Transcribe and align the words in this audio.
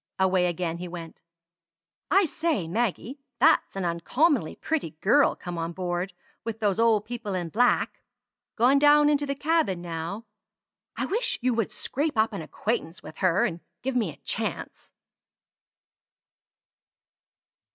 Away 0.17 0.47
again 0.47 0.77
he 0.77 0.87
went. 0.87 1.21
"I 2.09 2.25
say, 2.25 2.67
Maggie, 2.67 3.19
that's 3.37 3.75
an 3.75 3.85
uncommonly 3.85 4.55
pretty 4.55 4.97
girl 4.99 5.35
come 5.35 5.59
on 5.59 5.73
board, 5.73 6.13
with 6.43 6.59
those 6.59 6.79
old 6.79 7.05
people 7.05 7.35
in 7.35 7.49
black. 7.49 8.01
Gone 8.55 8.79
down 8.79 9.09
into 9.09 9.27
the 9.27 9.35
cabin, 9.35 9.79
now; 9.79 10.25
I 10.97 11.05
wish 11.05 11.37
you 11.43 11.53
would 11.53 11.69
scrape 11.69 12.17
up 12.17 12.33
an 12.33 12.41
acquaintance 12.41 13.03
with 13.03 13.19
her, 13.19 13.45
and 13.45 13.59
give 13.83 13.95
me 13.95 14.09
a 14.11 14.17
chance." 14.23 14.91